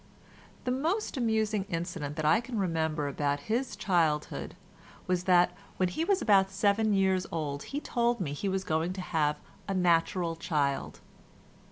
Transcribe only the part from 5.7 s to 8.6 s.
when he was about seven years old he told me he